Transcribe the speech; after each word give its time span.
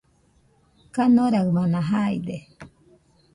kanoraɨmana 0.93 1.79
jaide 1.89 2.37